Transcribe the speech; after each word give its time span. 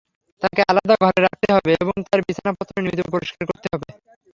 তাকে 0.43 0.61
আলাদা 0.71 0.95
ঘরে 1.03 1.19
রাখতে 1.21 1.47
হবে 1.55 1.71
এবং 1.81 1.95
তার 2.07 2.19
বিছানাপত্র 2.27 2.73
নিয়মিত 2.77 3.07
পরিষ্কার 3.15 3.43
করতে 3.49 3.67
হবে। 3.73 3.89